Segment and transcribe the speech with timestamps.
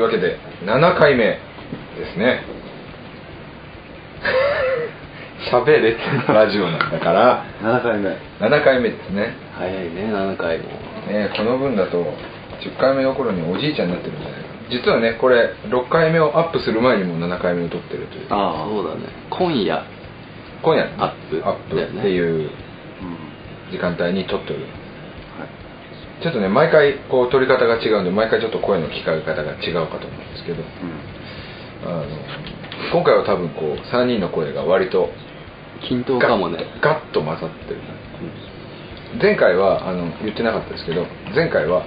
[0.00, 1.38] はいそうわけで7回目で
[2.12, 2.42] すね。
[5.52, 7.44] 喋れってラジオなんだから。
[7.62, 8.16] 7回目。
[8.40, 9.34] 7回目ですね。
[9.58, 10.64] 早いね7回も。
[11.08, 11.98] ねこの分だと
[12.60, 14.48] 10回目の頃におじいちゃんになってるんじゃないか。
[14.48, 18.26] な実はねこれ6回目をアップする前にもう7回目を撮ってるという。
[18.30, 19.00] ああそうだね。
[19.30, 19.84] 今夜。
[20.62, 20.90] 今夜。
[20.98, 22.50] アップアップっていううん。
[23.70, 24.72] 時間帯に撮っております。
[24.72, 24.89] はい
[26.22, 30.62] ちょっとね毎回こう撮り方が違うんで毎回ちょっと声の聞かれ方が違うかと思うんですけど
[31.84, 32.04] あの
[32.92, 35.08] 今回は多分こう3人の声が割と
[35.88, 36.58] 均等かもね。
[36.82, 37.80] ガッと混ざってる
[39.20, 41.84] 前回はあの言ってなかったですけど前回は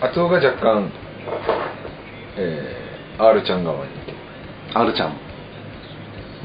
[0.00, 0.90] 厚尾が若干、
[2.38, 4.12] えー、R ちゃん側にいて。
[4.74, 5.16] うん、R ちゃん。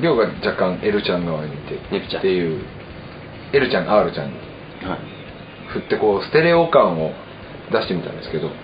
[0.02, 1.80] 亮が若干 L ちゃん側にいて。
[1.96, 2.20] L ちゃん。
[2.20, 2.62] っていう
[3.54, 4.30] L ちゃん R ちゃん。
[4.30, 4.36] に
[4.84, 5.15] はい
[5.76, 7.12] 振ってこうステレオ感を
[7.72, 8.56] 出してみたんですけどはい。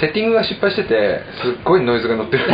[0.00, 2.44] セッティングが失敗しててすっごいノイズが乗ってる。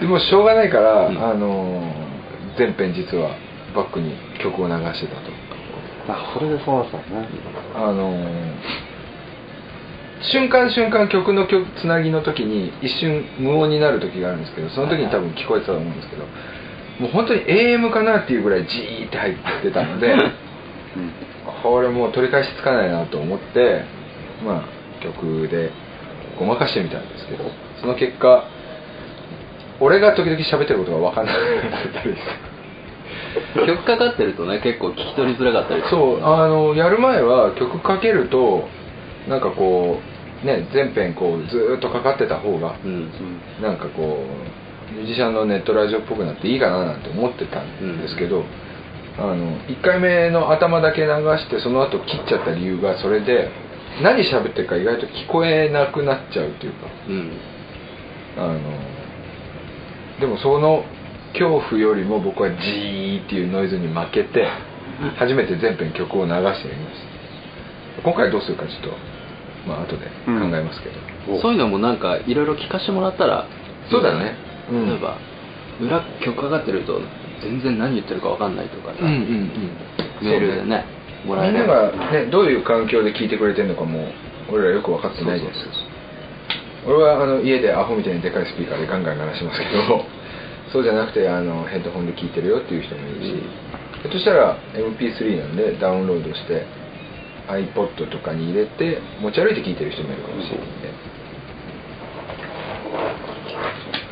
[0.00, 1.18] でもしょうがないから、うん。
[1.18, 2.06] あのー
[2.56, 3.32] 全編実は
[3.74, 5.20] バックに曲を流してたと。
[6.08, 7.28] あそれでそうだったね。
[7.74, 8.26] あのー
[10.22, 16.22] 瞬間瞬間曲の曲つなぎの時に一瞬無音になる時があるんですけどその時に多分聞こえてたと思うんですけど
[16.98, 20.32] もう本当に AM かなっていうぐらいジーって入ってたのでうん
[21.62, 23.84] これもう取り返しつかないなと思って
[24.44, 25.70] まあ曲で
[26.38, 27.08] ごまかしてみたん。
[27.08, 27.44] ですけど
[27.80, 28.44] その結果
[29.80, 31.26] 俺が時々喋ってることが分かん。
[31.26, 32.16] なくなったり
[33.66, 38.68] 曲かかってるとね結構聞き取りづらかったりそうあのやる前は曲かけると
[39.28, 39.40] なん。
[39.40, 40.00] かこ
[40.42, 43.10] うね全編こうずっとかかってた方がうん。
[43.62, 43.76] なん。
[43.76, 44.24] かこ
[44.90, 47.00] うミュージシャンのネットラジオっぽくなっていいかななん。
[47.02, 48.00] て思ってたん。
[48.00, 48.44] ですけど、
[49.18, 53.50] あの1回目の頭だけ流してその後切っちゃった理由がそれで
[54.02, 56.86] 何喋ってるか意外と聞こえなくなっちゃうというか。
[57.08, 57.32] うん。
[58.36, 58.60] あの
[60.20, 60.84] でもその
[61.32, 64.48] 恐怖よりも僕はジーっていうノイズに負けて
[65.18, 67.00] 初めて全編曲を流してみまし
[67.96, 68.02] た。
[68.02, 68.90] 今回どうするかちょっと
[69.66, 71.40] まあ後で考えますけど、お。
[71.40, 73.46] そういうのもなんかいろいろ聞かせてもらったら
[73.90, 74.34] そうだね。
[74.70, 75.16] うん例えば
[75.80, 77.00] 裏曲かかってると
[77.42, 79.12] 全然何言ってるか分かんないとかさうんうん
[80.22, 80.26] うん。
[80.26, 80.84] メールでね
[81.24, 84.08] もらえれみんなばが、ね、どういう環境で聞いてくれてるのかも
[84.50, 85.96] 俺らよく分かってないじゃないですか
[86.86, 90.04] 俺はあの家でアホみたいにでかいスピーカーでガンガン鳴らしますけど
[90.72, 96.66] そうじゃなくてあのヘッドホンで聞いてるよっていう人もいるし、ひょっとしたら MP3 なんでダウンロードして
[97.48, 100.90] iPod とかに入れて持ち歩いて聞いてる人もいるかもしれないんで、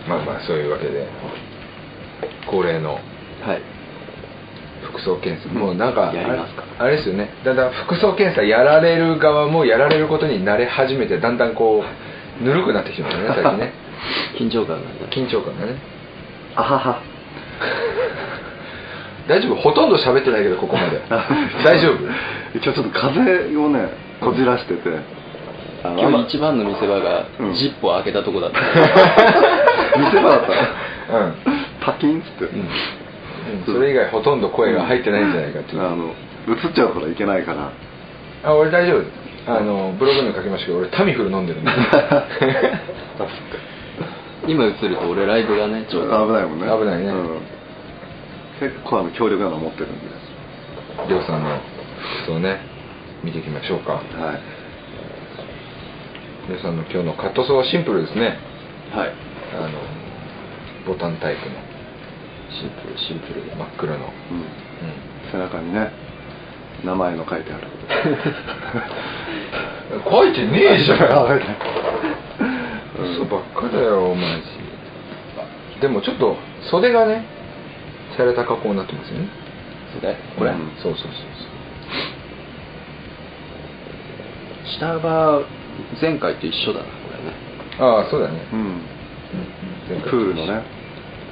[0.09, 1.09] まあまあそういうわけで
[2.47, 2.99] 恒例の
[3.47, 3.63] はい。
[4.83, 5.53] 服装検査。
[5.53, 6.65] もうなんかやりますか。
[6.79, 7.31] あれですよね。
[7.45, 11.85] だんだん服装検査やられる側もやられることに慣れ始めてだんだんこ
[12.41, 13.73] うぬるくなってきてますよね 最近ね。
[14.39, 14.83] 緊張感が。
[14.83, 15.77] ね緊張感がね。
[16.57, 16.99] あはは。
[19.27, 19.57] 大丈夫？
[19.57, 21.01] ほとんど喋ってないけどここまで。
[21.65, 21.99] 大丈夫？
[22.55, 23.89] 一応ちょっと風をね
[24.21, 24.91] こじらしてて、
[25.83, 27.53] あの今日一番の見せ場がうん。
[27.55, 28.61] ジップを開けたとこだった。
[29.99, 30.53] 見せ場だった。
[31.17, 31.35] うん、
[31.81, 32.69] パキンっつって、うん
[33.67, 36.15] それ以外ほとんど声が入ってないんじゃないかっていう、あの
[36.49, 37.73] 映っちゃうからいけないから。
[38.45, 39.05] あ俺大丈夫。
[39.47, 41.71] あのブログにも書きましたけど俺タミフル飲んでるんで。
[44.47, 46.67] 今映ると俺ライブがねちちょっと危ないもんね。
[46.67, 47.07] 危ないね。
[47.07, 47.41] うん。
[48.61, 50.07] 結構あの強力なの持ってるんで。
[51.09, 51.59] りょうさんの
[52.27, 52.61] 服装ね。
[53.23, 53.93] 見ていきましょうか。
[53.93, 54.03] はい。
[56.49, 58.39] りょうさんの今日のカットソーはシンプルですね。
[58.95, 59.13] はい。
[59.57, 59.69] あの
[60.87, 61.74] ボタンタイプの
[62.55, 64.07] シンプルシンプルで真っ黒の、うん。
[64.07, 64.13] うん。
[65.31, 65.91] 背中にね
[66.85, 67.65] 名前の書いてある。
[70.11, 70.99] 書いてねえじゃん。
[73.03, 74.43] 嘘ばっかだよマジ
[75.81, 76.37] でもちょっと
[76.71, 77.25] 袖がね
[78.17, 79.29] 洒落た加工になってますよね。
[79.95, 80.71] それこれ、うん。
[80.83, 81.11] そうそうそう
[84.79, 85.43] 下は
[86.01, 87.33] 前回と一緒だなこれね。
[87.79, 88.35] そうああそうだね。
[88.53, 88.61] うん。
[88.61, 88.63] う
[89.99, 90.01] ん。
[90.03, 90.63] プールのね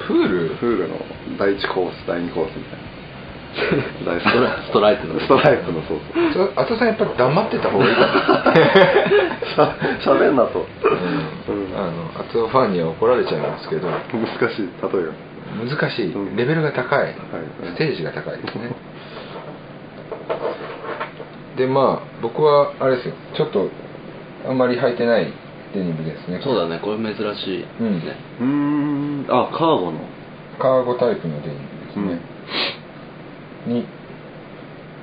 [0.07, 0.55] プール？
[0.57, 0.95] プールの
[1.37, 2.93] 第1コース第2コースみたいな。
[4.05, 5.19] 第 ストラストライプの。
[5.19, 5.99] ストライプのそう
[6.33, 6.47] そう。
[6.55, 7.95] そ あとさんやっぱ黙ってた方がいい。
[7.95, 8.01] か
[9.57, 11.55] なしゃべんなと、うん。
[11.55, 11.77] うん。
[11.77, 13.87] あのアツオファンには怒られちゃいますけど。
[13.87, 14.69] 難しい。
[14.81, 16.11] 例え難しい。
[16.11, 16.35] うん。
[16.35, 17.15] レベルが高い、はい
[17.65, 18.71] ステージが高いですね。
[21.57, 23.13] でまあ僕はあれですよ。
[23.35, 23.69] ちょっと
[24.49, 25.31] あんまり履いてない
[25.73, 26.39] デニムですね。
[26.43, 26.79] そうだね。
[26.83, 27.99] これ珍しい、うん。
[27.99, 29.25] ねうーん。
[29.29, 29.99] あカーゴの。
[30.59, 32.19] カーゴタイプのデニムですね、
[33.67, 33.85] に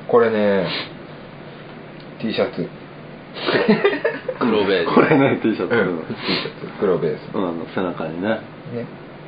[0.08, 0.68] これね
[2.20, 2.68] T シャツ。
[4.38, 4.90] 黒ベース。
[4.94, 5.98] これね T シャツ、うん。
[5.98, 6.78] T シャツ。
[6.80, 7.30] 黒ベース。
[7.34, 8.38] うんあの背中にねね。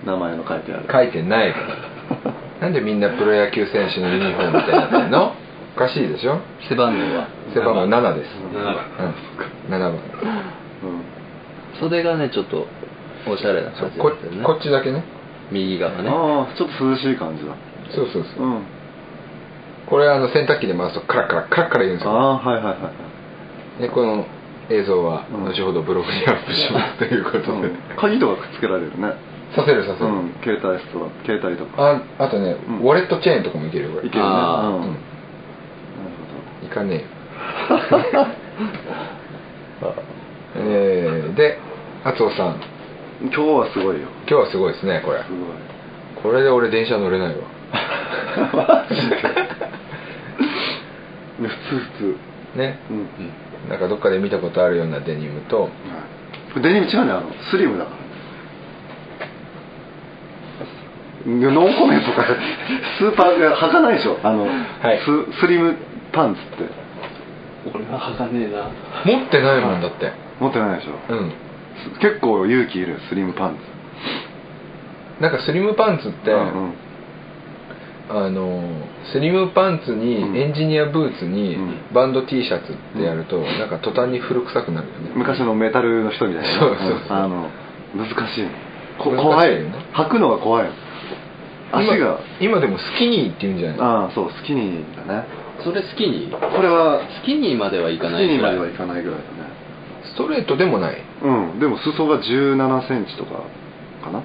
[0.04, 0.82] 名前の書いてある。
[0.90, 2.32] 書いてないから。
[2.62, 5.32] なんでみんなプロ野球選手のユニフォームみたいになってんの？
[5.74, 6.38] おかしいでしょ？
[6.68, 7.26] 背番号は。
[7.54, 8.30] 背番号7です。
[8.54, 8.74] 7番
[9.70, 9.74] うん。
[9.74, 9.90] 7番。
[9.90, 9.98] うん
[11.80, 12.66] 袖がねちょっと
[13.28, 14.44] おしゃれな感じですよね。
[14.44, 15.04] こっちだけね。
[15.50, 16.08] 右側ね。
[16.08, 17.54] ああちょっと涼しい感じだ。
[17.94, 18.46] そうそうそう。
[18.46, 18.62] うん。
[19.86, 22.12] これあの洗濯機で回すとカラカラカラカラ言うんですよ。
[22.12, 22.90] ああはいはいはいは
[23.78, 23.82] い。
[23.82, 24.26] でこの
[24.70, 25.44] 映像はうん。
[25.44, 26.98] 後ほどブログにアップします。
[26.98, 27.76] ということで、うん。
[27.96, 29.14] 鍵とかくっつけられるね。
[29.54, 30.32] させるさせる、うん。
[30.42, 31.82] 携帯とか携帯とか。
[32.18, 32.78] ああとね、うん。
[32.80, 34.06] ウォレットチェーンとかもいけるよこれ。
[34.06, 34.30] いけるね。
[34.30, 34.80] あーうん。
[34.80, 38.26] なるいかねえよ。
[40.54, 41.58] えー、で
[42.04, 42.60] 厚尾さん。
[43.22, 44.08] 今日はすごいよ。
[44.28, 45.22] 今日はすごいですねこれ。
[45.22, 45.38] すごい。
[46.22, 47.42] これで俺電車乗れないわ。
[48.52, 49.16] マジで
[51.36, 52.16] 普通普通。
[52.58, 52.78] ね。
[52.90, 52.96] うん。
[52.96, 53.08] うん
[53.68, 55.62] なんかどっかで見たことあるようなデニムと。
[55.62, 55.68] は
[56.56, 56.60] い。
[56.60, 57.96] デニム違うねあのスリムだから。
[61.32, 62.26] いやノーコメントか。
[62.98, 64.18] スーパーが履かないでしょ。
[64.24, 64.48] あの、い。
[65.04, 65.06] ス
[65.40, 65.76] スリム
[66.12, 66.72] パンツって。
[67.72, 68.68] 俺は履かねえな。
[69.04, 70.92] 持ってないもんだって持ってないでしょ？
[71.12, 71.32] うん。
[71.94, 73.56] す結構勇気いるスリムパン
[75.18, 75.22] ツ。
[75.22, 76.74] なんかスリムパンツって、うんうん。
[78.10, 78.62] あの
[79.12, 80.36] スリムパンツにうん。
[80.36, 81.74] エンジニアブーツにうん。
[81.94, 85.12] バンド T シャツってやると、なんか途端に古臭くなるよね。
[85.14, 86.48] 昔のメタルの人みたいな。
[86.48, 87.16] ねそうそう。
[87.16, 87.48] あの
[87.94, 88.44] 難しい。
[88.44, 88.50] の
[88.98, 89.68] こ難しい怖いよ。
[89.68, 90.72] ね履くのが怖いの
[91.72, 92.20] 足が。
[92.40, 93.80] 今今でもスキニーって言うんじゃない？
[93.80, 95.26] ああそうスキニーだね。
[95.64, 96.32] それスキニー？
[96.32, 98.36] これはスキニーまではいかスキないぐらい。
[98.36, 99.20] ニーまではいかないぐらい
[100.14, 100.96] ストレートでもない。
[101.22, 101.60] うん。
[101.60, 103.42] でも裾が1 7センチとか
[104.04, 104.22] かな？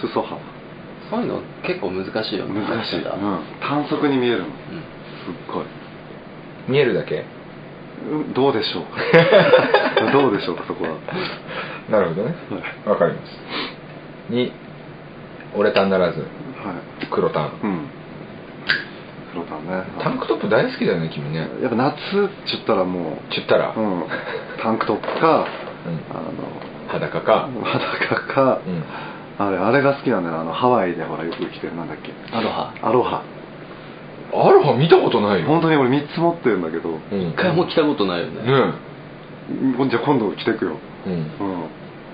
[0.00, 0.38] 裾幅。
[1.10, 2.60] そういうの結構難しいよね。
[2.60, 4.44] 難しい、だうん、短足に見えるの。
[4.46, 4.52] すっ
[5.52, 5.64] ごい。
[6.68, 7.24] 見えるだけ？
[8.10, 8.32] うん。
[8.32, 10.10] どうでしょうか？
[10.12, 10.64] どうでしょうか？
[10.66, 10.90] そこは。
[11.90, 12.34] なるほどね。
[12.86, 13.38] わかります
[14.32, 14.52] に
[15.56, 16.20] 俺タンならず。
[16.20, 16.26] は
[17.02, 17.06] い。
[17.10, 17.50] 黒タン。
[17.62, 17.80] うん
[19.32, 19.84] 黒タンね。
[20.02, 21.48] タンクトップ大好きだよね君ね。
[21.62, 21.98] やっぱ夏っ
[22.46, 23.32] ちゅったらもう。
[23.32, 24.04] ちゅったら、うん、
[24.62, 25.46] タンクトップか、
[25.86, 26.00] うん。
[26.10, 26.22] あ
[26.92, 27.48] 裸か。
[27.54, 28.84] の裸か、うん。
[29.46, 32.12] あれあれが好きなんだよあのハワイでほらよく着てるなんだっけ。
[32.36, 32.74] アロハ。
[32.82, 33.22] アロハ。
[34.32, 35.46] アロハ見たことないよ。
[35.46, 37.28] 本当に俺3つ持ってるんだけど、うん。
[37.30, 38.42] 一回も着たことないよね。
[38.42, 38.72] ね
[39.80, 39.90] うん。
[39.90, 40.76] じゃあ今度着てくよ。
[41.06, 41.48] えうん。
[41.48, 41.64] うん。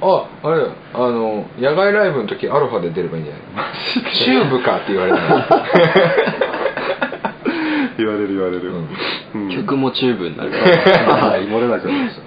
[0.02, 4.14] ああれあの野外ライブの時アロハで出ればいいんじゃない？
[4.14, 5.18] チ ューブかって言われる
[7.98, 8.72] 言われる言われる、
[9.34, 9.50] うん。
[9.50, 11.46] 曲もチューブになるはい。
[11.48, 12.22] 漏れなくなりました。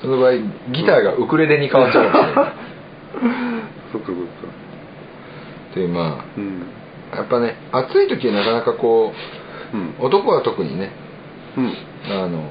[0.00, 0.32] その場合
[0.72, 2.52] ギターがウクレレに変わっちゃうかもしれない。
[3.92, 4.22] そっかそっか。
[5.74, 6.62] というまうん。
[7.12, 9.12] あやっぱね暑い時はなかなかこ
[9.72, 9.80] うん。
[10.00, 10.90] う男は特にね
[11.56, 11.72] うん。
[12.10, 12.44] あの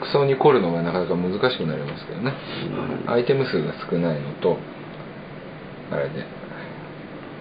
[0.00, 2.32] 服装に凝るのがなかなか難しくなりますけどね。
[3.06, 4.58] アイテム数が少ないのと
[5.90, 6.24] あれで。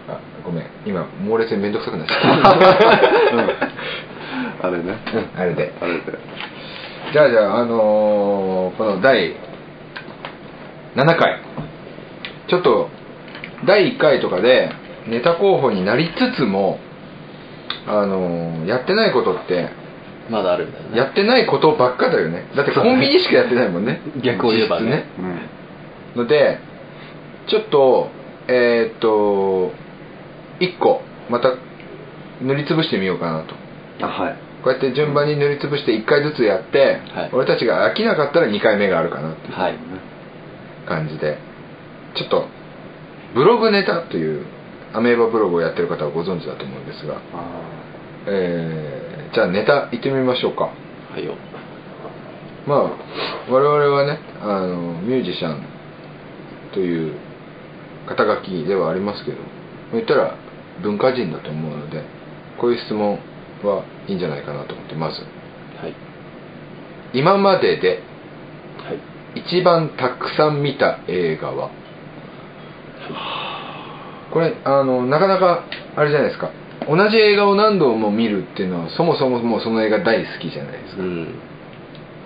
[0.07, 0.65] あごめん。
[0.85, 3.64] 今猛烈に面倒くさくなっちゃった、
[4.65, 4.97] あれね。
[5.35, 5.73] うん、あれで。
[5.81, 6.01] あれで。
[7.13, 9.35] じゃあじゃああのーこの第
[10.95, 11.39] 7回。
[12.47, 12.89] ちょっと
[13.65, 14.71] 第1回とかで
[15.07, 16.79] ネタ候補になりつつも
[17.87, 19.69] あのーやってないことって
[20.29, 20.97] まだあるんだよね。
[20.97, 22.47] やってないことばっかだよね。
[22.55, 24.01] だってコンビニしかやってないもんね。
[24.23, 25.05] 逆を言えばね。
[25.17, 26.23] 実質うん。
[26.23, 26.59] ので
[27.47, 28.09] ちょっと
[28.47, 29.71] えーっと
[30.59, 31.53] 1個また
[32.41, 33.53] 塗りつぶしてみようかなと。
[34.01, 37.29] あはいこうやって順番に塗りつぶして1回ずつやって、はい。
[37.33, 39.77] 俺たちが飽きなかったら2回目があるかなっていうはい。
[40.87, 41.37] 感じで。
[42.15, 42.47] ちょっと
[43.35, 44.43] ブログネタという
[44.93, 47.61] アメーバブログをやってる方はご存知だと思うんですが、あ
[48.27, 50.63] えーじゃあネタ行ってみましょうか。
[51.11, 51.35] はいよ。
[52.65, 52.79] まあ
[53.51, 55.61] 我々はねあのミュージシャン
[56.73, 57.13] という
[58.07, 59.37] 肩書きではありますけど
[59.93, 60.35] 言ったら
[60.81, 62.03] 文化人だと思うので
[62.59, 63.19] こういう質問
[63.65, 65.21] はいいんじゃないかなと思ってまず。
[65.21, 65.93] はい。
[67.13, 68.01] 今までで
[68.83, 69.39] はい。
[69.39, 71.69] 一番たくさん見た映画は？
[74.31, 75.63] これあのなかなか
[75.95, 76.49] あれじゃないですか。
[76.87, 81.35] 同じ映画を何度も見るっていうのはそもそももうその映画大好きじゃないですか、うん。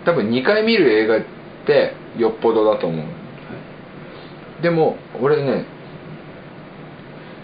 [0.06, 1.22] 多分2回見る映画っ
[1.66, 3.06] てよっぽどだと思う。
[4.62, 5.66] でも俺ね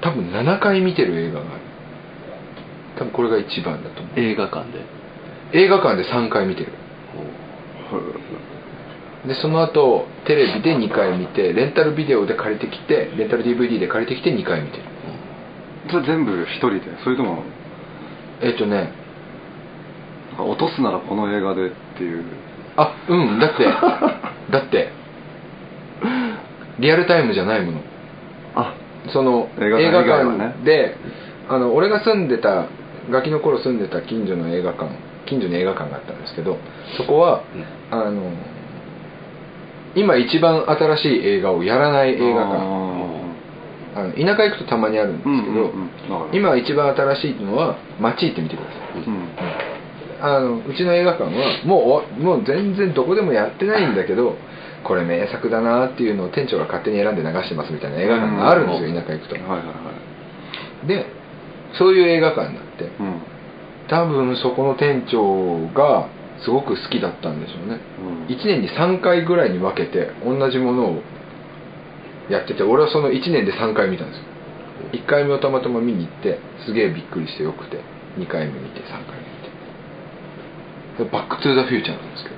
[0.01, 1.61] 多分7回見てる映画がある
[2.97, 4.19] 多分これが一番だと思う。
[4.19, 4.79] 映画館で。
[5.53, 6.71] 映画館で3回見てる。
[9.27, 14.83] でその後テレビで2回見てレンタルビデオで借りてきてレンタル DVD で借りてきて2回見てる。
[15.87, 16.81] ーそれ全部一人で？
[17.03, 17.43] それとも？
[18.41, 18.91] えっとね。
[20.37, 22.23] 落とすならこの映画でっていう。
[22.77, 23.65] あうんだって。
[24.51, 24.89] だって。
[26.79, 27.81] リアルタイムじゃないもの。
[28.55, 28.73] あ
[29.07, 30.39] その映画館映画以外はね。
[30.39, 30.97] 館で
[31.49, 32.65] あの俺が住んでた
[33.09, 34.89] ガキの頃住んでた近所の映画館
[35.25, 36.57] 近所に映画館があったんですけど
[36.97, 37.43] そこは、
[37.91, 38.31] あの
[39.95, 43.25] 今一番新しい映画をやらない映画館。
[43.95, 46.35] あの田舎行くとたまにあるんですけど、うんうんうん。
[46.35, 49.03] 今一番新しいのは街行ってみてください。
[49.07, 49.29] うん。
[50.21, 51.29] あのうちの映画館は
[51.65, 54.35] もうおもう全然どこでもやってないんだけど
[54.83, 58.95] これ名作だなっていうのを店長が勝手に選んで流してますみたいな映画館があるんですよ、うん。
[58.95, 59.63] 田舎行くと、はいはいは
[60.83, 60.87] い。
[60.87, 61.05] で
[61.77, 63.21] そういう映画館になってうん。
[63.87, 66.09] 多分そこの店長が
[66.43, 67.79] すごく好きだったんでしょうね、
[68.27, 68.35] うん。
[68.35, 71.01] 1年に3回ぐらいに分けて同じものを
[72.29, 74.23] やってて俺はその1年で3回見たんですよ。
[74.91, 77.79] 1回目をたまたま見に行ってすげえびっくりしてよくて
[78.17, 79.15] 2回目見て3回
[80.97, 81.11] 目見て。
[81.11, 82.35] バック・トゥ・ザ・フューチャーなんですけど。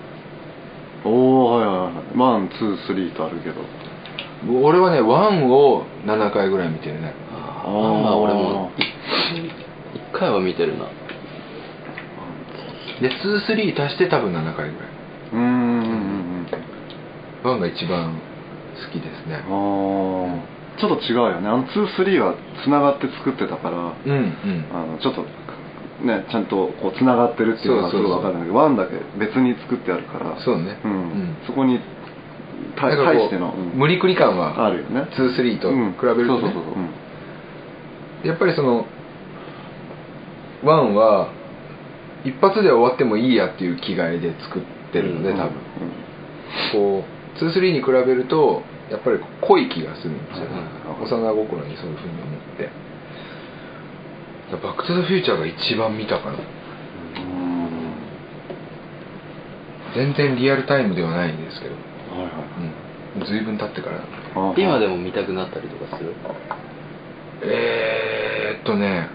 [1.10, 1.94] おおはいはいはい。
[2.18, 3.62] one two three とあるけど。
[4.62, 7.14] 俺はね1を7回ぐらい見てるね。
[7.34, 8.86] ああ俺も一
[10.14, 10.86] 回は見てるな。
[13.02, 14.90] で23足して多分7回ぐらい。
[15.34, 16.28] うーんうんうん
[17.44, 18.20] 1が一番
[18.76, 19.36] 好きですね。
[19.36, 19.48] ああ
[20.80, 21.48] ちょっと違うよね。
[21.48, 24.66] あの23はつながって作ってたからうんうん。
[24.72, 25.26] あのちょっと
[26.04, 28.22] ねちゃんとこうつながってるっていうのがすそうそうそう。
[28.22, 30.80] ごい分かるんだけどワンだけ別に作ってあるからそうね。
[30.84, 30.92] うん。
[30.92, 31.38] うん。
[31.46, 31.80] そこに
[32.76, 33.80] 対なんかこう対しての、うん。
[33.80, 35.08] 無理くり感はあるよね。
[35.12, 36.28] 23と比べるとね、うん。
[36.28, 36.90] そうそうそう、うん。
[38.28, 38.86] やっぱりその
[40.64, 41.32] 1は
[42.24, 45.54] 一発で終わってもいいやっていう気概で作ってるので、うん多分、
[46.74, 50.52] こう23に比べるとやっぱり濃い気がするんですよね、
[50.88, 52.70] うん幼心にそういうふうに思って。
[54.50, 56.38] バック・トゥ・ザ・フューチャーが一番見たかな。
[56.38, 56.42] うん
[59.94, 62.32] 全然リアルタイムではないんですけど、はいはい。
[63.20, 64.02] うん、随分経ってから。
[64.58, 66.14] 今でも見たくなったりとかする？
[67.44, 69.10] えーっとね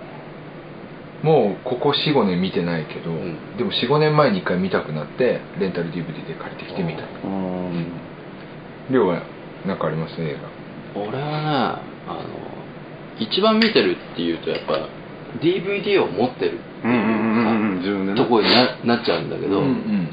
[1.23, 3.57] もうここ45年見てないけど、ん。
[3.57, 7.03] でも45年前に1回見たくなってレンタル DVD で借りてきてみた。
[8.99, 9.23] は
[9.65, 10.21] 何かあります？
[10.21, 10.37] 映
[10.95, 12.25] 俺はねあの
[13.19, 14.89] 一番見てるっていうとやっぱ
[15.41, 16.59] DVD を持ってる。
[16.59, 20.09] っていうところにななっちゃうんだけ画ど、うんうん。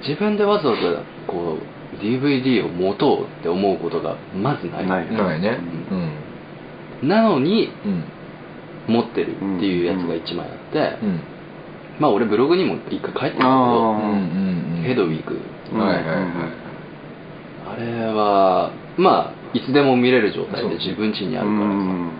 [0.00, 4.86] 自分でわざわざこう DVD を持とうって思うことがまずない。
[4.86, 5.00] な
[5.36, 5.60] いね。
[5.90, 5.94] う
[7.02, 7.08] うん。
[7.08, 8.04] なのにうん
[8.88, 11.20] 持ってるっていうやつが1枚あって、うん。
[12.00, 15.36] まあ俺ブログにも一回書いてたんだけあどうんうんヘドウィーク。
[15.72, 16.24] うんはいはいはい
[17.70, 22.10] あれはまあいつでも見れる状態で自分家にあるからさ、うんあの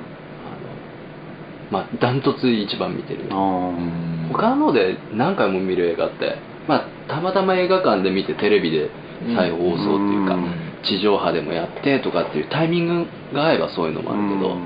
[1.71, 4.29] まあダントツ一番見てるあうん。
[4.33, 6.37] 他ので何回も見る映画って
[6.69, 8.91] まあたまたま映画館で見てテレビで
[9.35, 14.57] 再放送っていうか、うん地上波でもやってとかっていうタイミングが合えばそういうのもあるけど、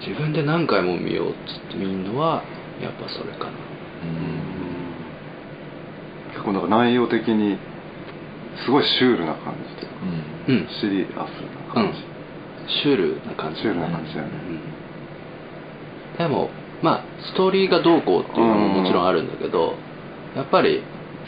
[0.00, 2.42] 自分で何回も見ようっつって見るのは
[2.80, 3.52] やっぱそれかな。
[6.32, 7.58] 結構なんか内容的に
[8.64, 9.88] すごいシュールな感じで
[10.48, 10.68] うんうん。
[10.80, 11.30] シリアス
[11.66, 11.98] な感じ、
[12.82, 13.60] シュールな感じ。
[13.60, 14.32] シュールな感じだよね。
[14.34, 16.18] うん。
[16.18, 16.50] でも
[16.82, 19.74] まあストーリーがどうこうっていうのももちろんあるんだけど
[20.36, 20.82] やっぱり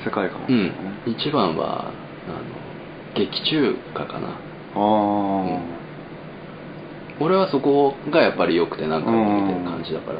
[0.04, 0.72] 世界観うん。
[1.06, 1.94] 一番はあの
[3.14, 4.28] 劇中歌かな。
[4.28, 4.32] あ
[4.76, 5.60] あ、
[7.20, 10.18] 俺はそこがやっぱり良くて何回も見てる感じだから。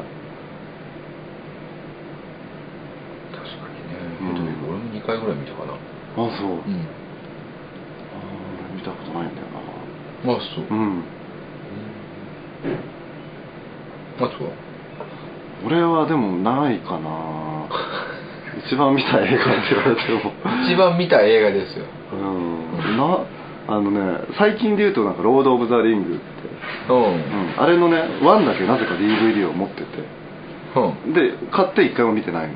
[3.32, 3.96] 確かにね。
[4.20, 4.68] うん。
[4.68, 5.72] 俺も2回ぐらい見たかな。
[5.72, 5.76] あ
[6.16, 6.60] そう、あうん。
[6.60, 6.64] ー
[8.76, 9.46] 見たことないんだよ
[10.24, 10.64] まあそう。
[10.68, 11.02] なうん。
[14.18, 14.50] あとは？
[15.66, 17.66] 俺はでもないかな。
[18.66, 20.32] 一番見た映画って言われても。
[20.64, 21.84] 一番見た映画ですよ。
[22.12, 22.96] うん。
[22.98, 23.18] な
[23.70, 26.24] あのね最近で言うとなんか「ロード・オブ・ザ・リング」って、
[26.88, 26.96] うん。
[26.96, 29.84] うん、あれのね1だけなぜか DVD を持ってて。
[30.74, 31.14] うん。
[31.14, 32.54] で買って一回も見てないの。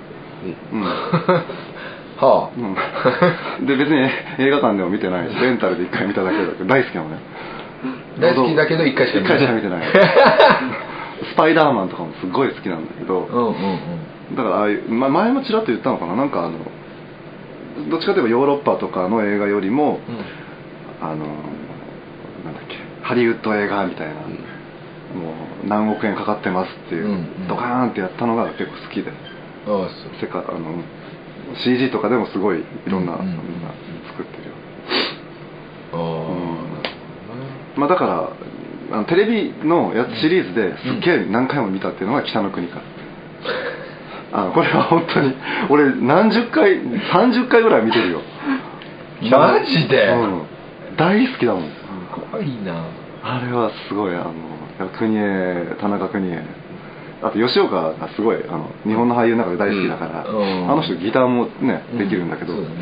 [0.73, 0.83] うん、
[2.19, 3.97] はうん、で別に
[4.39, 7.17] 映画館でも見てないしレンタルで一回見ただけだけど大好きなのね。
[8.19, 9.81] あ大好きだけど一回しか一回しか見てない。
[11.33, 13.21] スパイダーマンとかもすごい好きなんだけど。
[13.21, 13.53] うんうんう
[14.33, 14.37] ん。
[14.37, 16.17] だからああいう、ま、前もちらっと言ったのかな。
[16.17, 16.53] なんかあの
[17.91, 20.01] どっちかといえばヨーロッパとかの映画よりも、
[21.05, 21.27] あの
[22.45, 24.27] なんだっけハリウッド映画みたいな、も
[25.65, 27.49] う何億円かかってますっていう、うんうん。
[27.49, 29.11] ドカーンってやったのが結構好きで。
[29.11, 29.17] うん
[29.67, 30.13] ああそう。
[30.21, 30.83] 世界あの
[31.57, 33.35] CG とかでもすごいいろんな、うんな
[34.09, 34.55] 作ってるよ。
[35.93, 35.97] あ
[37.77, 38.31] あ、まあだから
[38.93, 42.83] あのテレビのやつシリーズですっげえ何回も見たっていうのが「北の国から」
[44.41, 45.35] あのこれは本当に
[45.71, 48.21] 俺何十回30回ぐらい見てるよ。
[49.31, 50.09] マジで？
[50.09, 50.43] うん、
[50.97, 51.65] 大好きだもん。
[51.65, 51.71] す
[52.33, 52.87] ごいな。
[53.23, 56.43] あれはすごいあの国枝田中邦衛。
[57.23, 60.71] あと吉岡がすごいあの日本の俳優の中で大好きだから、うん。
[60.71, 62.77] あの人ギターもねできるんだけど、そうだね。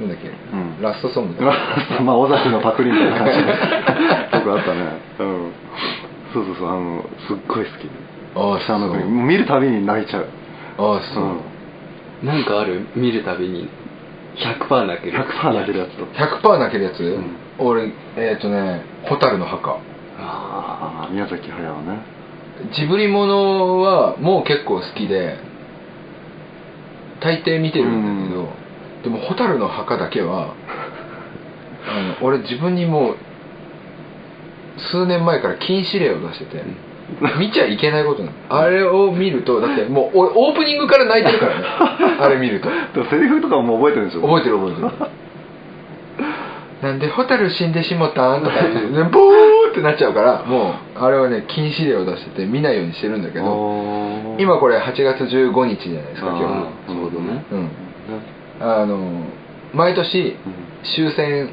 [0.00, 0.82] なんだっけ、ん。
[0.82, 1.44] ラストソング。
[1.44, 1.52] だ
[2.02, 3.44] まあ尾崎のパクリみたいな感じの
[4.40, 4.80] 曲 あったね。
[5.20, 5.52] うん。
[6.32, 7.88] そうそうそうあのすっごい好き。
[8.36, 9.04] ああそう。
[9.06, 10.26] 見るたびに泣いちゃう。
[10.78, 11.26] ああそう、う
[12.24, 12.26] ん。
[12.26, 12.86] なんかある？
[12.96, 13.68] 見るたびに
[14.38, 16.04] 100%泣ける100%泣けるやつと。
[16.06, 17.36] 100%泣けるやつ、ん。
[17.58, 19.72] 俺えっ、とね「蛍の墓。
[19.72, 19.78] あ
[20.20, 22.00] ああ宮崎駿ね」
[22.72, 25.38] ジブリものはもう結構好きで
[27.20, 28.48] 大抵見てるんだけど、
[29.04, 30.54] でも「蛍の墓」だけは
[31.88, 33.16] あの俺自分にもう
[34.90, 36.64] 数年前から禁止令を出してて、
[37.38, 38.32] 見ちゃいけないことなの。
[38.50, 41.64] あれを見るとだってもう俺オープニングから泣いてるからね。
[42.20, 43.04] あれ見ると。
[43.04, 44.88] セリフとかも覚えてるんでしょ覚えてる覚えてる。
[46.82, 51.04] なんで「蛍死んでしもたん?」とか言って、ね、 ボーってなっちゃうからもう。
[51.04, 57.44] あれはね禁止令を出してて見ないようにしてるんだけどど今これ8月15日じゃないですか今ああちょうどね。
[57.50, 57.70] 日うん。
[58.60, 58.98] あの
[59.74, 60.36] 毎年
[60.82, 61.50] 終戦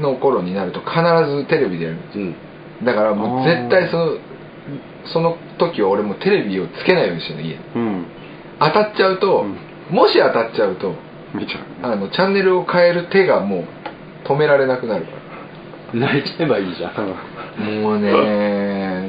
[0.00, 1.00] の頃になると必
[1.30, 2.24] ずテレビでやるんですよ。
[2.26, 2.34] うん。
[2.84, 4.12] だからもう絶対その
[5.12, 8.06] その時は俺もテレビをつけないようにしてるの家でうん。
[8.60, 9.44] 当たっちゃうと、
[9.90, 10.94] うもし当たっちゃうと
[11.34, 11.92] 見ちゃう。
[11.92, 13.64] あのチャンネルを変える手がもう
[14.26, 15.18] 止められなくなるから。
[15.94, 17.82] 泣いちゃえばいいじゃん。
[17.82, 18.10] もうね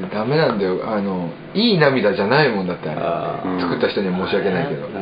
[0.14, 0.80] ダメなんだよ。
[0.86, 3.60] あのいい涙じゃないもんだってあれあー。
[3.62, 4.88] 作った人には申し訳ないけど。
[4.88, 4.94] うん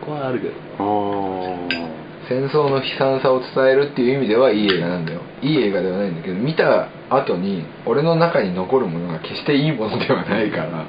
[0.00, 0.54] そこはあるけど。
[0.78, 1.80] あ
[2.28, 5.20] 戦争の悲惨さを伝えるっていう意味ではいい映画なんだよ。
[5.42, 10.86] いい映画ではないんだけど見た後に俺の中に残るものが決していいものではないから。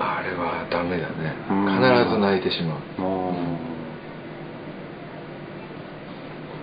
[0.00, 1.34] ああれはダメだね。
[1.50, 2.78] うん必ず泣いてしまう。
[2.98, 3.32] あ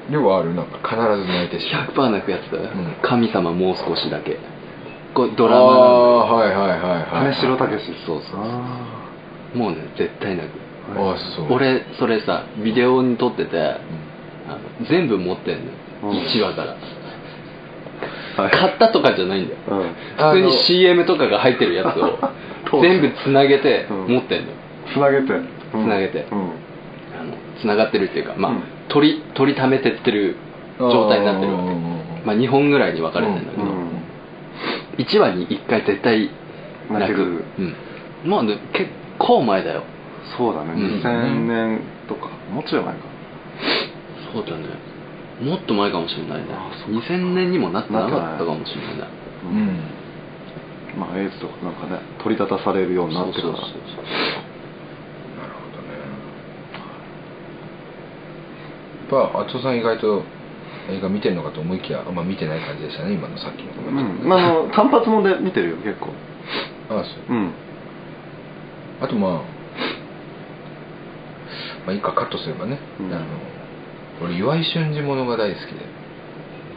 [0.10, 1.90] 要はあるなんか必ず泣いてしまう。
[1.92, 2.96] 100%泣くやつだよ、うん。
[3.02, 4.40] 神様もう少しだけ。
[5.14, 9.10] これドドラマはいはいはいはい金城武そうそうあ
[9.54, 10.52] もうね絶対泣く。
[10.98, 11.54] ああそう。
[11.54, 13.58] 俺それさビデオに撮ってて、
[14.80, 14.86] うん。
[14.88, 16.76] 全部持ってんのよ、うん1話から。
[18.38, 18.52] あはい。
[18.52, 19.60] 買ったとかじゃないんだよ。
[19.68, 19.94] うん。
[20.18, 22.20] 普通に CM とかが入ってるやつを
[22.82, 24.14] 全部つなげてうん。
[24.14, 24.54] 持ってんのよ。
[24.94, 25.34] つなげて。
[25.72, 26.26] つなげて。
[26.32, 26.40] うん。
[26.40, 26.50] あの
[27.60, 28.64] つながってるっていうかまあ、うん。
[28.90, 30.36] 取り取りためてってる
[30.80, 31.70] 状態になってるわけ。
[31.70, 33.90] うんまあ2本ぐらいに分かれてんだけど、うん。
[34.98, 36.32] 1話に1回絶対
[36.90, 37.14] 泣く。
[37.14, 37.76] 泣けるうん。
[38.26, 38.90] まあね結
[39.20, 39.84] 構前だよ。
[40.36, 40.72] そうだね。
[40.74, 41.02] うん。
[41.02, 43.00] 2000年とかもうちょい前か。
[44.34, 44.64] そうだね
[45.42, 46.48] もっと前かもしれないね。
[46.52, 49.04] あそ2000年にもなってなかったかもしれないね。
[49.44, 51.00] うん。
[51.00, 53.54] まあエイズとかなんかね取り立たされるようになってから。
[53.54, 53.84] なるほどね。
[59.12, 60.24] やっぱ厚尾さん意外と
[60.90, 64.28] 映画見てるのかと思いきやあんま見てない感じでしたね今のさっきのコうメントん。
[64.28, 66.14] まああの単発もで見てるよ結構。
[66.90, 67.36] あそう。
[67.36, 67.52] うん。
[69.02, 69.32] あとまあ
[71.86, 73.14] まあいいかカットすればね、うん。
[73.14, 73.26] あの
[74.24, 75.86] 俺岩井俊二ものが大好きで。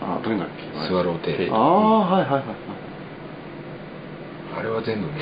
[0.00, 1.54] あどういうんだっけスワローテール。
[1.54, 2.56] ああはいはいはいはい。
[4.58, 5.12] あれは全部見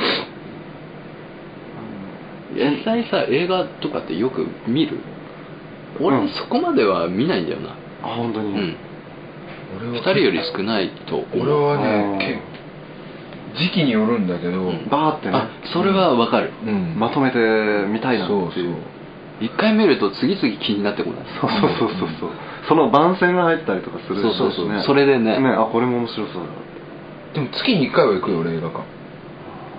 [2.55, 4.98] 実際さ映画とかってよく見る？
[6.00, 7.70] 俺、うんそこまでは見ないんだよな。
[8.02, 8.52] あ本当に？
[8.52, 8.76] うん。
[9.79, 11.40] 俺は2人より少ないと思う。
[11.40, 12.40] 俺はうんね
[13.55, 14.88] け時期によるんだけど、うん。
[14.88, 15.37] バーってね。
[15.37, 16.52] あそれはわかる。
[16.66, 16.94] うん。
[16.98, 17.38] まとめて
[17.88, 18.40] 見たいなっていう。
[18.40, 18.74] そうそう
[19.40, 21.20] 一回見ると次々気になってこない。
[21.40, 22.31] そうそうそうそうそう。
[22.68, 24.72] その番宣が入ったりとかするそうそうそう。
[24.72, 25.38] ねそれでね。
[25.40, 26.42] ねあこれも面白そう
[27.35, 28.79] でも月に1回は行くよ俺映画館。
[28.79, 28.85] だ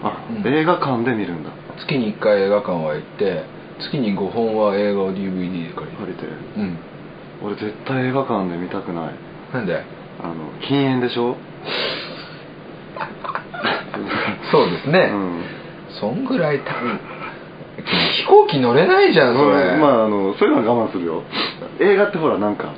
[0.04, 0.48] あ、うん。
[0.48, 1.50] 映画館で見るんだ。
[1.80, 3.44] 月に1回映画館は行って
[3.80, 5.98] 月に5本は映画を DVD で借りる。
[5.98, 6.26] 借りて。
[6.58, 6.78] うん。
[7.44, 9.14] 俺絶対映画館で見たくない。
[9.54, 9.84] なんで？
[10.20, 10.34] あの
[10.68, 11.36] 禁煙でしょ？
[14.52, 15.42] そうですね、うん。
[16.00, 17.17] そんぐらい多分飛
[18.28, 21.24] 行機乗れないじゃんそれ、うんまああのそういうのは我慢するよ。
[21.80, 22.74] 映画ってほらなんか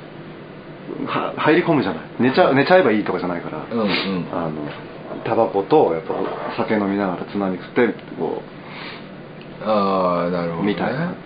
[1.06, 2.04] は入り込むじゃない。
[2.20, 3.88] 寝ちゃ寝ちゃえばいいとかじゃないから、うんうん。
[4.32, 4.52] あの
[5.24, 6.14] タバコとやっぱ
[6.56, 8.42] 酒飲みながらつまみ食ってこ
[9.62, 11.18] ああなるほど、うね、みたいなって、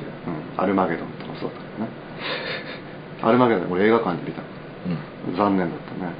[0.57, 0.61] う。
[0.61, 1.89] ん、アルマゲドンとかそうだっね。
[3.23, 4.43] アルマゲドン俺映画館で見た
[5.29, 5.37] うん。
[5.37, 6.13] 残念だったね、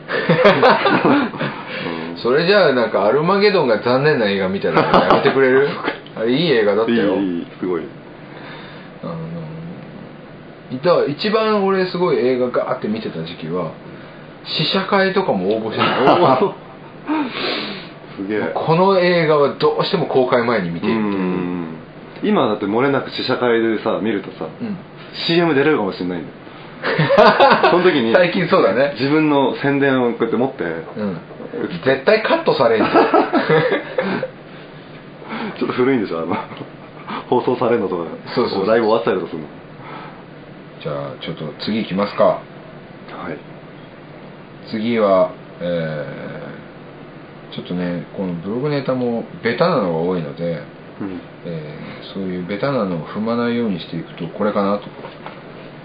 [2.13, 5.69] う んそれじゃあなんかアルマゲドンが残念な映画みたいなのやめてくれる？
[6.17, 7.17] あれいい映画だったよ。
[7.17, 7.83] いいいいすごい。
[9.03, 9.17] あの
[10.71, 13.73] いた一番俺すごい映画ガーって見てた時期は
[14.45, 16.39] 試写会とかも応募してた。
[18.17, 18.53] すげえ。
[18.55, 21.01] この映画はどうしても公開前に見ている
[22.23, 24.77] 今だって漏れなく試写会でさ見るとさ、うん。
[25.27, 26.35] CM 出れるかもしれないんだよ
[27.71, 28.95] その時に最近そうだね。
[28.99, 30.67] 自分の宣伝をこうやって持って、う
[31.03, 31.19] ん。
[31.85, 32.85] 絶対カットされん
[35.59, 36.37] ちょっと古いんでしょあの
[37.29, 38.05] 放送されるのとか。
[38.35, 38.65] そうそうそう。
[38.65, 39.49] こライブ終わってたりとかするの。
[40.83, 42.25] じゃあちょっと次行きますか。
[42.25, 42.39] は
[43.31, 43.37] い。
[44.71, 50.63] 次はえーちょっとねこのブログネタもベタなのが多いので、
[51.01, 51.21] うん。
[51.47, 54.85] えーそういうベタなのを踏まないようにしていくとこれかなと。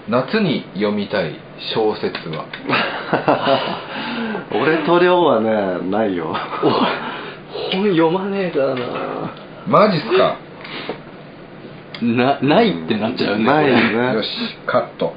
[0.09, 1.35] 夏に読みたい
[1.75, 2.45] 小説は。
[4.51, 6.35] 俺と亮はねないよ。
[7.71, 8.81] 本読まねえからな
[9.69, 10.37] マジっすか？
[12.01, 14.29] なないってなっちゃうねないねよし
[14.65, 15.13] カット。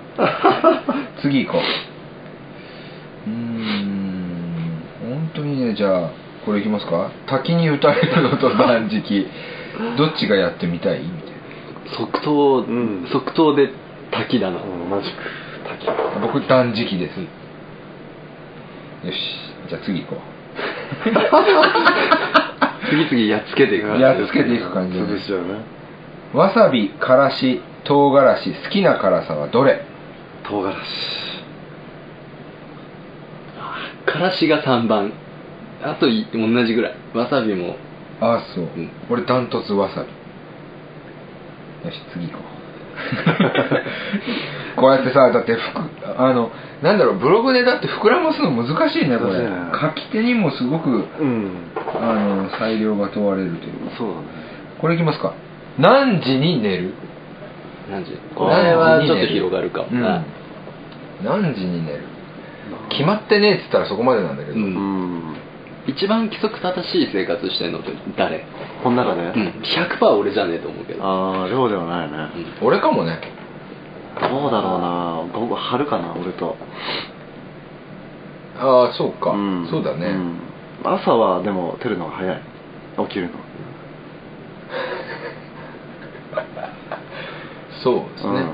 [1.22, 3.30] 次行こう。
[3.30, 4.82] うーん。
[5.08, 6.10] 本当にねじゃあ
[6.44, 7.10] これいきますか？
[7.26, 9.26] 滝に打たれるのと断食。
[9.96, 10.98] どっちがやってみたい？
[11.00, 11.32] みたい
[11.96, 13.06] 即答、うん。
[13.10, 13.70] 即答で
[14.10, 15.18] 滝だな、うんマジック
[15.68, 15.86] 滝。
[15.86, 17.18] な僕断食です。
[19.06, 19.18] よし。
[19.68, 20.20] じゃあ次行こ
[22.92, 25.64] 次々やっつけていくうやっつけていく感じで潰しちゃうね。
[26.34, 29.80] わさびからし唐辛子好きな辛さはどれ？
[30.44, 30.80] 唐辛子。
[34.04, 35.12] からしが3番。
[35.82, 36.94] あとい同じぐらい。
[37.14, 37.76] わさびも。
[38.20, 38.90] ああそう、ん。
[39.10, 41.88] 俺ダントツわさび。
[41.88, 42.51] よし次行こう
[44.76, 45.80] こうやってさだってふく
[46.18, 46.50] あの
[46.82, 49.48] なんだろうブログでだって膨らますの難しいねこれ。
[49.80, 51.50] 書き手にもすごくうん。
[52.00, 53.72] あの裁量が問われるという。
[53.96, 54.20] そうだね。
[54.80, 55.34] これいきますか。
[55.78, 56.94] 何時に寝る？
[57.90, 58.18] 何時？
[58.34, 61.42] これはちょっと広がるかもな、うん。
[61.42, 62.00] 何時に寝る？
[62.90, 65.31] 決まってねえっつったらそこまでなんだけど、うんうん
[65.86, 68.44] 一番規則正しい生活してんのって誰？
[68.82, 69.62] この中で、うん。
[69.62, 71.04] 100%俺じゃねえと思うけど。
[71.04, 72.28] ああ亮ではないね、
[72.62, 73.20] 俺かもね。
[74.20, 75.24] どうだろうな。
[75.32, 76.56] 僕春かな俺と。
[78.58, 79.66] ああそうか、ん。
[79.68, 80.38] そうだね、ん。
[80.84, 82.40] 朝はでも出るのが早い。
[83.08, 83.32] 起きるの。
[87.82, 88.44] そうですね、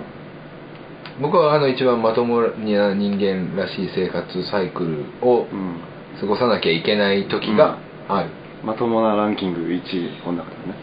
[1.21, 5.75] 僕はあの一番まともな人間らしい生活サイクルをうん、うん
[6.21, 7.79] 過ごさなきゃいけない時が
[8.09, 8.31] ある、
[8.65, 10.75] まともなランキング1位この中でね。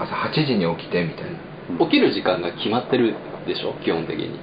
[0.00, 1.38] 朝8時に起きてみたいな。
[1.70, 1.78] うん。
[1.90, 3.14] 起きる時間が決まってる
[3.46, 3.74] でしょ？
[3.84, 4.38] 基本的に。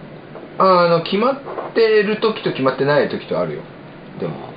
[0.58, 1.39] ああの決まっ
[1.73, 3.62] てる時と決まってない時とあるよ。
[4.19, 4.34] でも。
[4.36, 4.49] あ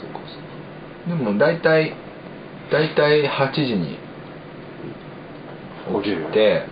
[0.00, 0.38] そうかそ
[1.10, 1.94] ううんでも大体
[2.70, 3.98] 大体8時に
[5.96, 6.66] 起きるで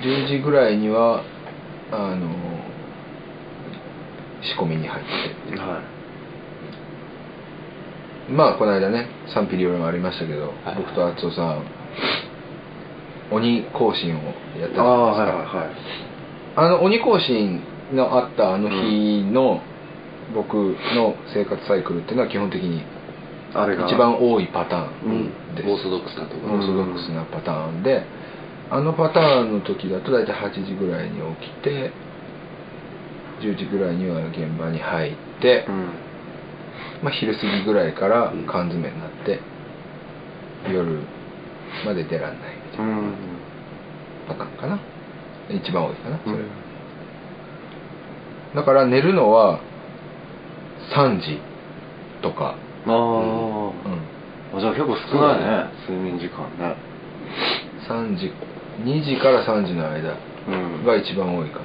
[0.00, 1.24] 10時ぐらいには
[1.90, 2.28] あの
[4.46, 5.56] 仕込みに入って。
[5.56, 5.80] は
[8.30, 10.74] まあこの間ね賛否両論ありましたけど、はい。
[10.76, 11.62] 僕と敦夫さん
[13.30, 14.82] 鬼行進をやったじゃないですか。
[14.82, 15.70] いああはいはいはい。
[16.56, 19.60] あの鬼行進のあったあの日の
[20.34, 20.54] 僕
[20.94, 22.82] の生活サイクルっていうのは基本的に
[23.54, 23.86] あれが。
[23.86, 25.12] 一番多いパターうん
[25.52, 26.54] ンです、オーソドックスなところ。
[26.54, 28.04] オーソドックスなパターンで
[28.70, 31.92] あのパターンの時だと大体8時ぐらいに起きて
[33.40, 35.88] 10時ぐらいには現場に入って、うん。
[37.02, 38.46] まあ、昼過ぎぐらいからうん。
[38.46, 39.40] 缶詰になって、
[40.70, 41.00] 夜
[41.84, 42.92] まで出らんないみたいな。
[42.92, 43.14] うん。
[44.28, 44.78] パターンかな。
[45.50, 46.48] 一番多いかなそれ、うん。
[48.54, 49.60] だから寝るのは
[50.94, 51.40] 3時
[52.22, 53.70] とか、ああ、うん、
[54.56, 56.74] あじゃあ結構少ないね睡眠時間ね。
[57.88, 58.32] 3時
[58.82, 60.16] 2時から3時の間
[60.48, 60.50] う
[60.82, 60.84] ん。
[60.84, 61.64] が一番多いかも、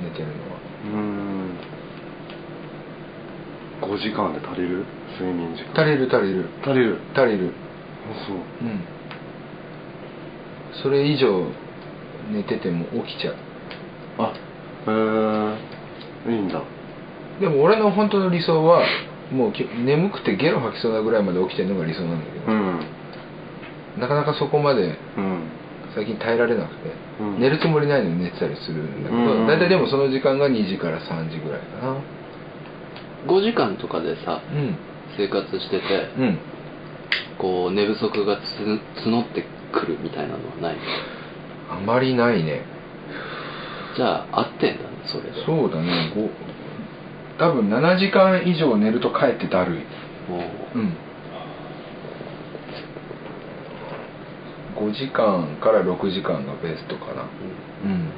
[0.00, 1.50] 寝てるのはうん。
[3.82, 4.84] 5時間で足りる？
[5.18, 5.82] 睡眠時間。
[5.82, 6.48] 足りる足りる。
[6.62, 6.98] 足りる。
[7.14, 7.52] 足りる。
[8.10, 8.36] あそう。
[8.36, 8.80] うん。
[10.82, 11.46] それ以上
[12.30, 13.36] 寝てても起きちゃう。
[14.18, 14.32] あ
[14.86, 14.92] へ
[16.28, 16.62] えいいんだ。
[17.40, 18.84] でも俺の本当の理想は
[19.32, 22.80] もうき眠くてゲロ吐きそうなぐらいまで起きてるのが理想なんだけど、うん。
[23.98, 25.42] なかなかそこまでうん
[25.94, 27.40] 最近耐えられなくて、うん。
[27.40, 31.96] 寝るつもりないのに寝てたりするんだけど、うん大体でもその時間が2時から3時ぐらいかな。
[33.26, 34.76] 5時間とかでさうん。
[35.16, 35.84] 生活してて
[36.18, 36.38] うん。
[37.38, 40.76] こう寝不足がつ募ってくるみたいなのはない
[41.70, 42.62] あまりないね。
[43.96, 45.44] じゃあ合ってんだねそれで。
[45.44, 46.12] そうだね。
[46.14, 46.28] ご
[47.38, 49.78] 多分7時間以上寝るとかえってだるい。
[50.74, 50.92] うん
[54.80, 57.22] 5時間から6時間がベストかな。
[57.84, 58.10] うん。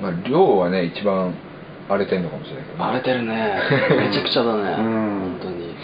[0.00, 1.34] まあ量はね一番
[1.88, 2.84] 荒れてんのかもしれないけどね。
[2.84, 3.60] 荒れてるね。
[4.08, 4.62] めちゃくちゃだね。
[4.78, 5.38] うん。
[5.40, 5.74] 本当に。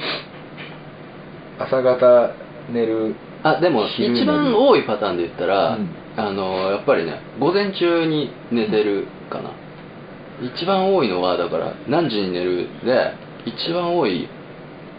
[1.58, 2.30] 朝方
[2.70, 5.88] 寝るあでも一番多いパターンで言ったら、うん。
[6.16, 9.50] あのやっぱりね午前中に寝てるかな、
[10.42, 13.14] 一番多いのはだから何時に寝るで
[13.46, 14.28] 一番多い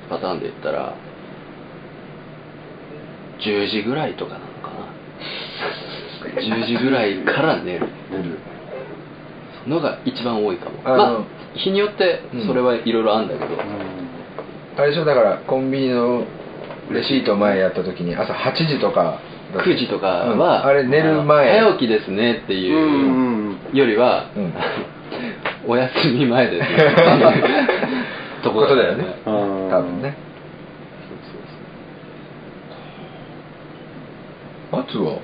[0.09, 0.95] パターンで言ったら
[3.45, 6.41] 10時ぐらいとかなのかな。
[6.41, 7.87] 10時ぐらいから寝る。
[8.11, 8.39] 寝る
[9.67, 10.81] のが一番多いかも。
[10.83, 11.23] まあ
[11.55, 13.61] 日によってそれはいろいろあるんだけど、
[14.77, 16.25] あれでしょだからコンビニの
[16.91, 19.19] レシート前やった時に朝8時とか
[19.53, 19.69] だった。
[19.69, 20.39] 9時とかうん。
[20.39, 21.59] は、あれ寝る前。
[21.59, 22.79] 早起きですねっていう、う
[23.51, 24.53] んよりは、うん。
[25.65, 29.05] お休み前ですねっていう ところだよね。
[29.25, 29.69] うん。
[29.69, 30.15] 多分ね
[34.73, 35.19] 松は？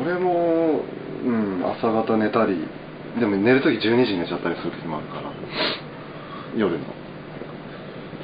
[0.00, 0.82] 俺も、
[1.24, 2.66] うん、朝方寝たり
[3.18, 5.32] でも寝る時12時に寝ちゃったりする時もあるから。
[6.56, 6.84] 夜の。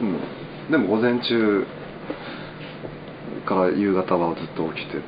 [0.00, 0.70] うん。
[0.70, 1.66] でも午前中
[3.46, 5.00] から夕方はずっと起きてて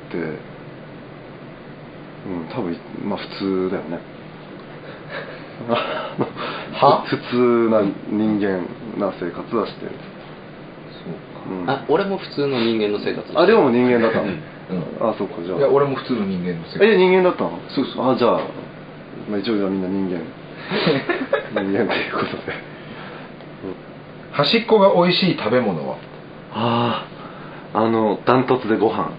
[2.27, 3.99] うん多分まあ普通だよね。
[5.69, 7.05] は？
[7.09, 8.67] 普通な人間
[8.99, 9.93] な生活はしてる、
[11.51, 14.27] うん、あ俺も普通の人間の生活あでも人間だったの、
[14.71, 14.77] うん。
[14.77, 15.59] うんあそっかじゃあ。
[15.59, 16.89] いや俺も普通の人間の世界。
[16.93, 17.59] え人間だったの？
[17.69, 18.11] そうそう。
[18.13, 18.41] あじゃあ、
[19.31, 20.21] まあ、一応じゃあみんな人間。
[21.63, 22.53] 人間ということで、
[24.33, 25.97] 端っこが美味しい食べ物は？
[26.53, 27.07] あ
[27.75, 29.11] ああのダントツでご飯。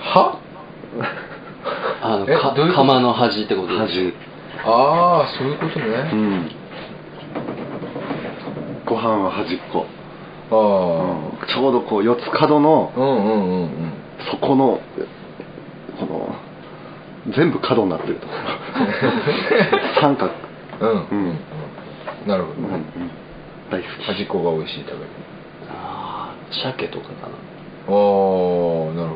[0.00, 0.38] は？
[2.02, 2.86] あのかえどういうこと？
[2.86, 3.78] 釜の端ってことで。
[3.78, 4.14] 端。
[4.64, 6.50] ああそういうことうね、ん。
[8.86, 9.86] ご飯は端っこ、
[10.50, 10.54] あ
[11.42, 11.46] うん。
[11.48, 13.92] ちょうどこう四つ角のあうんうんうんうん
[14.30, 14.80] そこの
[15.98, 16.34] この
[17.34, 18.26] 全部角になってると。
[18.26, 18.32] こ
[19.72, 20.32] ろ三角。
[20.80, 20.88] うん。
[20.88, 21.38] うん、うん
[22.26, 23.10] なるほどね、うんうん。
[23.70, 24.04] 大好き。
[24.04, 25.04] 端っこが美味しい食べ物
[25.70, 27.28] ああ鮭とかかな。
[27.28, 27.32] ああ
[27.88, 29.10] なるほどね。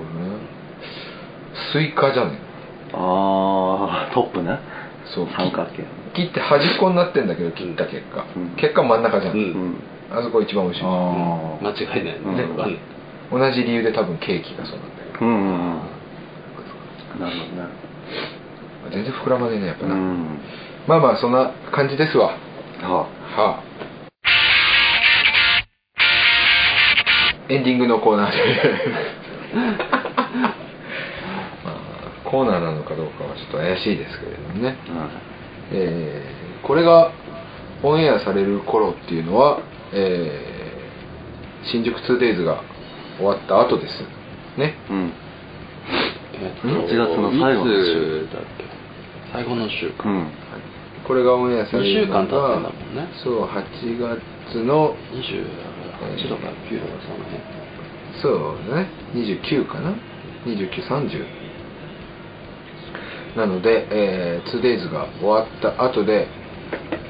[1.72, 2.38] スイカじゃね？
[2.94, 4.58] ああトップね。
[5.06, 5.26] そう。
[5.36, 8.48] 三角形切って端っこになってんだけど切った結果、うん。
[8.56, 9.40] 結果真ん中じゃん、うん。
[9.40, 9.76] うん。
[10.18, 10.84] あそこ一番美味しい。
[10.86, 10.88] あ
[11.62, 12.36] 間違いないね、うん。
[12.36, 12.44] ね
[13.30, 17.20] 同じ理由で多分ケーキがそうなんだけどうんうんうん。
[17.20, 17.68] なるほどね。
[18.92, 20.38] 全然膨らまねえねやっぱな、うん。
[20.87, 22.37] まあまあそんな感じですわ。
[22.82, 23.62] ははあ。
[27.48, 28.38] エンディングのコーナーで。
[31.64, 31.74] まあ
[32.24, 35.08] コーナーなのかどうかはちょっと怪しいですけれどもね、あ
[35.72, 37.10] えーこれが
[37.82, 39.58] オンエアされる頃っていうのは、
[39.92, 40.64] えー
[41.66, 42.62] 新宿 2days が
[43.16, 44.03] 終わった後です。
[44.57, 44.74] ね。
[44.90, 45.12] うん。
[46.35, 48.27] えっと1月の最後の週。
[48.33, 48.64] だっけ？
[49.33, 50.27] 最後の週か、うん。
[51.07, 53.09] これがオンエアされるのが二週間経ってんだもんね。
[53.22, 57.42] そう8月の28とか9とかその辺
[58.22, 59.92] そうだね29かな
[60.46, 61.24] ？2930
[63.37, 66.29] なので、えー、2days が終わった後で、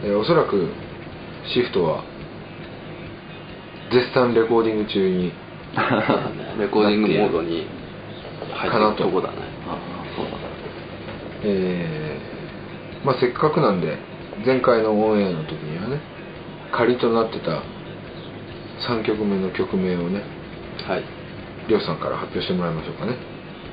[0.03, 0.69] えーおそらく
[1.47, 2.03] シフトは
[3.93, 5.33] 絶賛レコーディング中に
[6.59, 7.67] レコーディングモードに
[8.53, 9.09] 入ってると。
[9.09, 9.35] こだね。
[9.69, 9.77] あ
[10.17, 10.31] そうだ。
[11.45, 13.99] えーまあ、せっかくなんで
[14.47, 16.01] 前回のオンエアの時にはね
[16.73, 17.63] 仮となってた
[18.89, 20.23] 3曲目の曲名をね
[20.89, 21.05] はい。
[21.69, 23.13] りょうさんから発表してもらいましょうかね。
[23.13, 23.19] いっ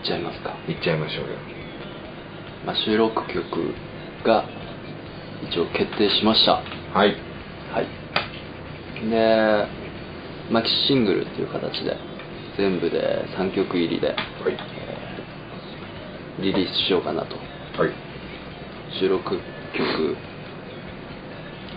[0.06, 1.30] ちゃいますか、いっちゃいましょうよ。
[2.66, 3.74] まあ、収録曲
[4.24, 4.46] が
[5.50, 6.62] 一応決定しました。
[6.94, 7.16] はい。
[7.74, 9.10] はい。
[9.10, 9.81] で
[10.50, 11.98] マキシシングルっていう形で
[12.58, 14.58] 全部で3曲入りではい。
[16.42, 17.36] リリースしようかなと。
[17.36, 17.92] はい。
[19.00, 20.18] 収録曲。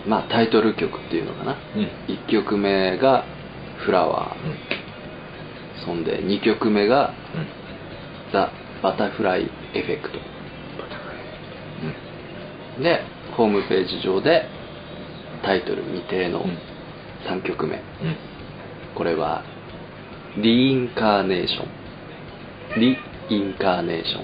[0.06, 1.88] まあタイトル曲っていうのかな、うん。
[2.12, 3.24] 1曲目が
[3.84, 4.36] 「フラワー」
[5.84, 7.46] そんで2曲目がうん
[8.32, 8.50] 「ザ・
[8.82, 10.18] バタフライ・エフェクト。
[10.18, 11.08] バタフ
[12.78, 13.02] ラ」で
[13.36, 14.48] ホームページ上で
[15.42, 16.58] タイトル未定のうん
[17.28, 18.16] 3曲目、イうん
[18.94, 19.42] これは
[20.38, 21.68] 「リインカーネーション」
[22.80, 22.98] 「リ
[23.30, 24.22] インカーネーション」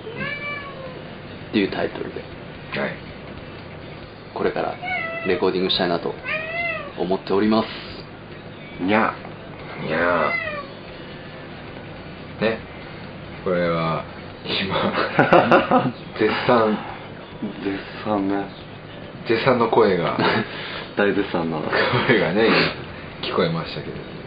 [1.50, 2.20] っていうタイトルで。
[2.78, 2.92] はい。
[4.34, 4.76] これから
[5.26, 6.14] レコーディングしたいなと
[6.98, 7.68] 思っております。
[8.84, 9.12] にゃ。
[9.86, 12.58] いやーね。
[13.44, 14.04] これは
[14.44, 16.78] 今 絶賛。
[17.64, 18.44] 絶賛ね。
[19.26, 20.16] 絶賛の声が。
[20.96, 21.64] 大絶賛なの。
[22.06, 24.19] 声がね今聞こえましたけれども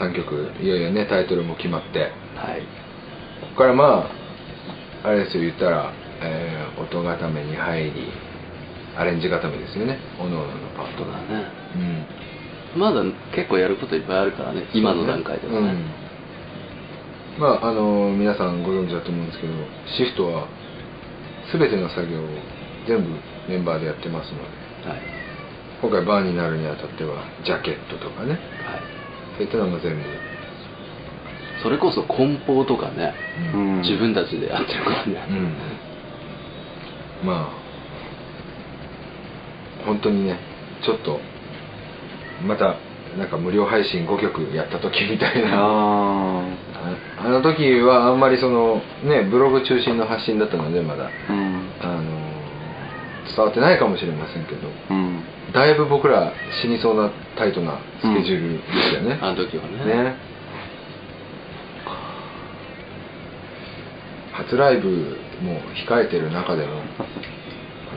[0.00, 0.50] 3曲。
[0.62, 2.00] いよいよねタイトルも決まって。
[2.34, 2.62] はい。
[3.40, 4.10] ここからま
[5.04, 7.92] ああれですよ言ったら、えー音固めに入り
[8.96, 9.98] アレンジ固めですよね。
[10.18, 11.44] おのおののパートそうだね。
[12.74, 12.80] うん。
[12.80, 13.02] まだ
[13.34, 15.58] 結構やることいっぱいあるからね今の段階ではね。
[17.36, 17.40] うん。
[17.40, 19.52] まああの皆さんご存知だと思うんですけど
[19.98, 20.48] シフトは
[21.52, 22.26] 全ての作業を
[22.86, 23.10] 全部
[23.48, 24.44] メンバーでやってますので。
[24.88, 25.00] はい。
[25.82, 28.32] 今回バーになるにあたってはジャケットとかね。
[28.32, 28.99] はい
[29.40, 30.02] そういったのも全部、
[31.62, 33.14] それこそ梱包とかね、
[33.54, 33.80] うん。
[33.80, 35.16] 自分たちでやってるからね、
[37.22, 37.26] うん。
[37.26, 37.52] まあ
[39.86, 40.38] 本当にね
[40.84, 41.20] ちょっと
[42.46, 42.76] また
[43.16, 46.44] なんか無料配信5曲やった時みたいな。
[47.18, 51.06] あの時はあんまりそのねブログ中心の発信だったのでまだ。
[51.06, 51.70] あうん。
[51.80, 52.30] あの
[53.26, 54.68] 伝わってないかもしれませんけど。
[54.90, 55.19] うん
[55.52, 56.32] だいぶ僕ら
[56.62, 59.84] 死にそうなタイトなスケジュールでしたよね、あの時はね。
[59.84, 60.16] ね。
[64.32, 64.88] 初ライブ
[65.42, 66.82] も控えてる中でも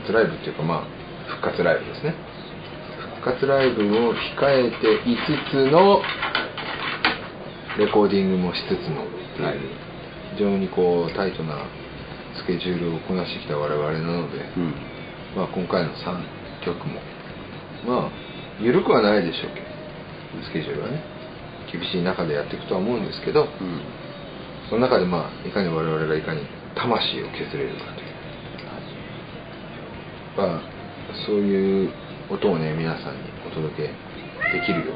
[0.02, 0.84] 初ライブっていうかまあ
[1.28, 2.14] 復活ライブですね。
[3.22, 6.02] 復活ライブを控えていつつの
[7.78, 9.58] レコーディングもしつつのっていう、はい。
[10.36, 11.64] 非常にこうタイトな
[12.36, 14.74] スケジュールをこなしてきた我々なので、うん。
[15.36, 17.00] まあ、今回の3曲も
[17.86, 18.10] まあ
[18.60, 19.66] 緩くはないでしょうけど
[20.44, 21.02] スケジュールはね。
[21.72, 23.48] 厳しい中でやっていくとは思うんですけど、うん。
[24.68, 28.06] その中でまあいかに我々がいかに魂を削れるかという、
[30.36, 30.60] まあ、
[31.26, 31.90] そういう
[32.30, 33.90] 音をね皆さんにお届けで
[34.64, 34.94] きるように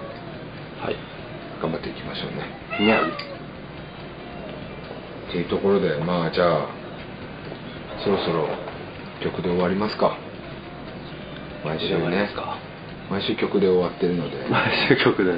[0.80, 0.96] はい。
[1.60, 2.46] 頑張っていきましょうね。
[2.80, 3.06] にゃっ
[5.30, 6.68] ていうところでまあじゃあ
[8.04, 8.48] そろそろ
[9.20, 10.16] 曲で終わりますか。
[11.64, 12.56] 毎週ねすか
[13.10, 14.36] 毎週曲で終わってるので。
[14.48, 15.32] 毎週曲で。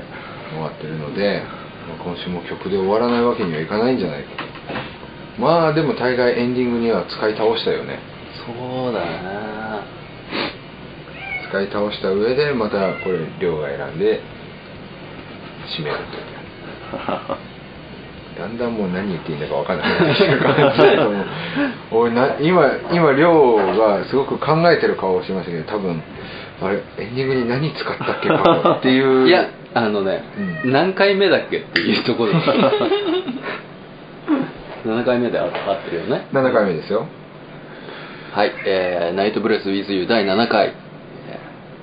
[0.51, 1.43] 終わってるので、
[1.89, 5.41] まあ今週も曲で終わらないわけにはいかないんじゃないかと。
[5.41, 7.99] まあでも大概エンディングには使い倒したよね。
[8.47, 10.01] そうだね
[11.49, 14.21] 使い倒した上でまたこれ亮が選んで
[15.77, 16.31] 締めるという。
[18.39, 21.25] だんだんもう何言っていいんだか分かんなくなって感じだけども
[21.91, 26.03] 俺な今今亮がすごく考えてる顔をしてましたけど多分
[26.63, 29.29] あれエンディングに何使ったっけかっていう。
[29.31, 30.25] いやあのね、
[30.65, 30.73] うん。
[30.73, 32.33] 何回目だっけっていうところ。
[34.85, 35.51] 7回目で合っ
[35.85, 36.27] てるよね。
[36.33, 37.07] 7回目ですよ。
[38.33, 40.75] はい、えーナイトブレス with you 第7回、えー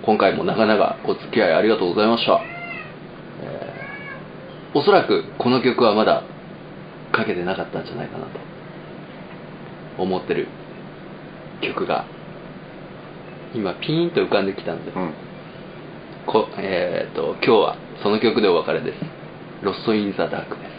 [0.06, 2.40] 今回も長々お付き合いありがとうございました、
[3.44, 6.24] えーおそらくこの曲はまだ
[7.12, 8.30] かけてなかったんじゃないかなと
[9.98, 10.48] 思ってる
[11.60, 12.06] 曲が
[13.54, 15.14] 今ピーンと浮かんできたんで、うん。
[16.28, 19.00] こえー、と今日はその曲でお別れです
[19.32, 20.77] 「Lost in the Darkness」